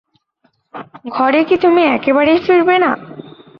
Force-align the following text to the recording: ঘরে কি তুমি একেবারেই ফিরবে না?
ঘরে 1.15 1.41
কি 1.43 1.55
তুমি 1.63 1.81
একেবারেই 1.95 2.39
ফিরবে 2.45 2.75
না? 2.83 2.91